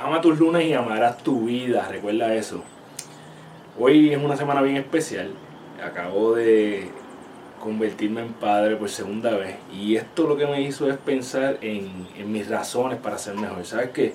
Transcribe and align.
Ama 0.00 0.20
tus 0.20 0.38
lunes 0.38 0.64
y 0.64 0.74
amarás 0.74 1.18
tu 1.24 1.46
vida, 1.46 1.88
recuerda 1.90 2.32
eso. 2.32 2.62
Hoy 3.76 4.12
es 4.12 4.22
una 4.22 4.36
semana 4.36 4.62
bien 4.62 4.76
especial. 4.76 5.32
Acabo 5.84 6.36
de 6.36 6.88
convertirme 7.60 8.20
en 8.20 8.32
padre 8.32 8.76
por 8.76 8.88
segunda 8.90 9.36
vez 9.36 9.56
y 9.72 9.96
esto 9.96 10.28
lo 10.28 10.36
que 10.36 10.46
me 10.46 10.62
hizo 10.62 10.88
es 10.88 10.96
pensar 10.98 11.58
en, 11.62 12.06
en 12.16 12.30
mis 12.30 12.48
razones 12.48 13.00
para 13.00 13.18
ser 13.18 13.34
mejor. 13.34 13.64
¿Sabes 13.66 13.90
qué? 13.90 14.14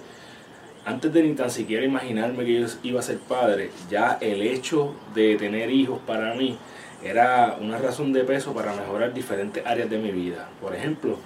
Antes 0.86 1.14
de 1.14 1.24
ni 1.24 1.34
tan 1.34 1.50
siquiera 1.50 1.86
imaginarme 1.86 2.44
que 2.44 2.60
yo 2.60 2.68
iba 2.84 3.00
a 3.00 3.04
ser 3.04 3.18
padre, 3.18 3.70
ya 3.90 4.18
el 4.20 4.42
hecho 4.42 4.94
de 5.16 5.38
tener 5.38 5.72
hijos 5.72 6.00
para 6.06 6.34
mí 6.34 6.58
era 7.02 7.58
una 7.62 7.78
razón 7.78 8.12
de 8.12 8.26
peso 8.26 8.54
para 8.54 8.74
mejorar 8.74 9.14
diferentes 9.14 9.66
áreas 9.66 9.90
de 9.90 9.98
mi 9.98 10.12
vida. 10.12 10.50
Por 10.62 10.76
ejemplo, 10.76 11.20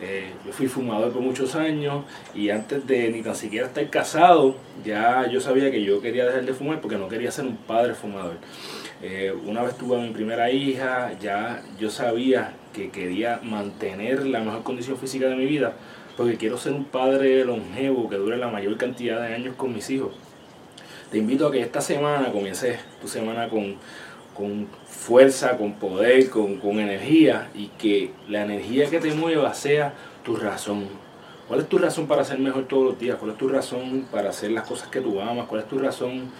eh, 0.00 0.32
yo 0.44 0.52
fui 0.52 0.66
fumador 0.66 1.12
por 1.12 1.22
muchos 1.22 1.54
años 1.54 2.04
y 2.34 2.50
antes 2.50 2.84
de 2.88 3.08
ni 3.10 3.22
tan 3.22 3.36
siquiera 3.36 3.68
estar 3.68 3.88
casado, 3.88 4.56
ya 4.84 5.28
yo 5.30 5.40
sabía 5.40 5.70
que 5.70 5.84
yo 5.84 6.00
quería 6.00 6.24
dejar 6.24 6.44
de 6.44 6.52
fumar 6.52 6.80
porque 6.80 6.98
no 6.98 7.08
quería 7.08 7.30
ser 7.30 7.44
un 7.44 7.56
padre 7.56 7.94
fumador. 7.94 8.38
Eh, 9.00 9.32
una 9.46 9.62
vez 9.62 9.76
tuve 9.76 9.96
a 9.96 10.00
mi 10.00 10.10
primera 10.10 10.50
hija, 10.50 11.12
ya 11.20 11.62
yo 11.78 11.88
sabía 11.88 12.54
que 12.72 12.90
quería 12.90 13.38
mantener 13.44 14.26
la 14.26 14.40
mejor 14.40 14.64
condición 14.64 14.96
física 14.96 15.28
de 15.28 15.36
mi 15.36 15.46
vida 15.46 15.74
porque 16.16 16.36
quiero 16.36 16.56
ser 16.58 16.72
un 16.72 16.84
padre 16.84 17.44
longevo 17.44 18.08
que 18.08 18.16
dure 18.16 18.36
la 18.36 18.48
mayor 18.48 18.76
cantidad 18.76 19.20
de 19.20 19.34
años 19.34 19.56
con 19.56 19.72
mis 19.72 19.88
hijos. 19.90 20.12
Te 21.10 21.18
invito 21.18 21.46
a 21.46 21.52
que 21.52 21.60
esta 21.60 21.80
semana 21.80 22.32
comiences 22.32 22.78
tu 23.00 23.08
semana 23.08 23.48
con 23.48 23.76
con 24.34 24.66
fuerza, 24.86 25.56
con 25.56 25.74
poder, 25.74 26.28
con, 26.28 26.58
energía 26.78 27.48
y 27.54 27.68
que 27.68 28.12
la 28.28 28.42
energía 28.42 28.90
que 28.90 28.98
te 28.98 29.12
mueva 29.14 29.54
sea 29.54 29.94
tu 30.24 30.36
razón. 30.36 30.86
¿Cuál 31.48 31.60
es 31.60 31.68
tu 31.68 31.78
razón 31.78 32.06
para 32.06 32.24
ser 32.24 32.38
mejor 32.38 32.66
todos 32.66 32.84
los 32.84 32.98
días? 32.98 33.16
¿Cuál 33.16 33.32
es 33.32 33.38
tu 33.38 33.48
razón 33.48 34.06
para 34.10 34.30
hacer 34.30 34.50
las 34.50 34.66
cosas 34.66 34.88
que 34.88 35.00
tú 35.00 35.20
amas? 35.20 35.46
¿Cuál 35.46 35.62
es 35.62 35.68
tu 35.68 35.78
razón 35.78 36.30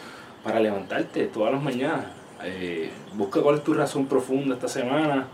para 0.42 0.60
levantarte 0.60 1.26
todas 1.26 1.52
las 1.52 1.62
mañanas? 1.62 2.06
Eh, 2.42 2.90
busca 3.14 3.40
cuál 3.40 3.56
es 3.56 3.64
tu 3.64 3.74
razón 3.74 4.06
profunda 4.06 4.54
esta 4.54 4.68
semana. 4.68 5.28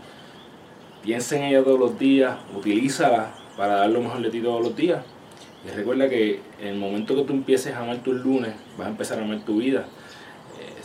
Piensa 1.01 1.37
en 1.37 1.43
ella 1.43 1.63
todos 1.63 1.79
los 1.79 1.97
días, 1.97 2.37
utilízala 2.55 3.31
para 3.61 3.75
dar 3.75 3.91
lo 3.91 4.01
mejor 4.01 4.23
de 4.23 4.31
ti 4.31 4.41
todos 4.41 4.63
los 4.63 4.75
días. 4.75 5.03
Y 5.63 5.69
recuerda 5.69 6.09
que 6.09 6.39
en 6.59 6.67
el 6.69 6.75
momento 6.79 7.15
que 7.15 7.21
tú 7.21 7.33
empieces 7.33 7.75
a 7.75 7.81
amar 7.81 8.01
tus 8.01 8.15
lunes, 8.15 8.53
vas 8.75 8.87
a 8.87 8.89
empezar 8.89 9.19
a 9.19 9.23
amar 9.23 9.45
tu 9.45 9.57
vida 9.57 9.85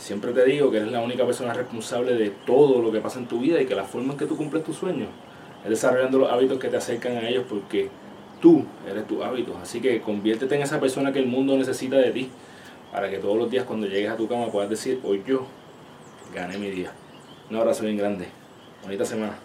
siempre 0.07 0.31
te 0.31 0.45
digo 0.45 0.71
que 0.71 0.77
eres 0.77 0.91
la 0.91 1.01
única 1.01 1.25
persona 1.25 1.53
responsable 1.53 2.13
de 2.13 2.29
todo 2.29 2.81
lo 2.81 2.91
que 2.91 2.99
pasa 2.99 3.19
en 3.19 3.27
tu 3.27 3.39
vida 3.39 3.61
y 3.61 3.65
que 3.65 3.75
la 3.75 3.83
forma 3.83 4.13
en 4.13 4.19
que 4.19 4.25
tú 4.25 4.37
cumples 4.37 4.63
tus 4.63 4.77
sueños 4.77 5.09
es 5.63 5.69
desarrollando 5.69 6.19
los 6.19 6.31
hábitos 6.31 6.59
que 6.59 6.69
te 6.69 6.77
acercan 6.77 7.17
a 7.17 7.27
ellos 7.27 7.45
porque 7.49 7.89
tú 8.41 8.63
eres 8.89 9.05
tus 9.07 9.23
hábitos. 9.23 9.55
Así 9.61 9.81
que 9.81 9.99
conviértete 9.99 10.55
en 10.55 10.61
esa 10.61 10.79
persona 10.79 11.11
que 11.11 11.19
el 11.19 11.27
mundo 11.27 11.57
necesita 11.57 11.97
de 11.97 12.11
ti 12.11 12.29
para 12.91 13.09
que 13.09 13.17
todos 13.17 13.37
los 13.37 13.49
días 13.51 13.65
cuando 13.65 13.87
llegues 13.87 14.09
a 14.09 14.15
tu 14.15 14.27
cama 14.27 14.47
puedas 14.47 14.69
decir, 14.69 14.99
hoy 15.03 15.23
yo 15.27 15.45
gané 16.33 16.57
mi 16.57 16.69
día. 16.69 16.91
Un 17.49 17.57
abrazo 17.57 17.83
bien 17.83 17.97
grande. 17.97 18.27
Bonita 18.83 19.03
semana. 19.03 19.37